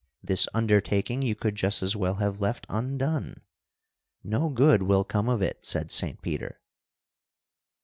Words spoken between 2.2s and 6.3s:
left undone. No good will come of it,' said Saint